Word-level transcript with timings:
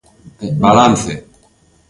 Balance. 0.63 1.07